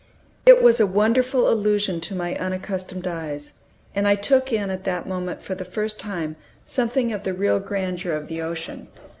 [0.47, 3.59] It was a wonderful illusion to My unaccustomed eyes,
[3.93, 7.59] and I took in at that moment for the first time something of the real
[7.59, 8.87] grandeur of the ocean.